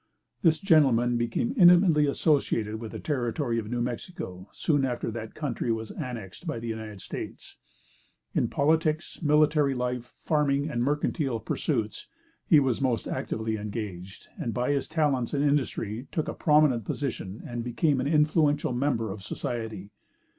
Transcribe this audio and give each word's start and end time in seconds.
This 0.41 0.57
gentleman 0.57 1.15
became 1.15 1.53
intimately 1.55 2.07
associated 2.07 2.77
with 2.79 2.91
the 2.91 2.99
Territory 2.99 3.59
of 3.59 3.69
New 3.69 3.81
Mexico 3.81 4.49
soon 4.51 4.83
after 4.83 5.11
that 5.11 5.35
country 5.35 5.71
was 5.71 5.91
annexed 5.91 6.41
to 6.47 6.59
the 6.59 6.67
United 6.67 7.01
States. 7.01 7.57
In 8.33 8.47
politics, 8.47 9.21
military 9.21 9.75
life, 9.75 10.15
farming 10.23 10.67
and 10.71 10.81
mercantile 10.83 11.39
pursuits, 11.39 12.07
he 12.47 12.59
was 12.59 12.81
most 12.81 13.07
actively 13.07 13.57
engaged, 13.57 14.27
and 14.39 14.55
by 14.55 14.71
his 14.71 14.87
talents 14.87 15.35
and 15.35 15.43
industry 15.43 16.07
took 16.11 16.27
a 16.27 16.33
prominent 16.33 16.83
position 16.83 17.43
and 17.45 17.63
became 17.63 18.01
an 18.01 18.07
influential 18.07 18.73
member 18.73 19.11
of 19.11 19.21
society. 19.21 19.91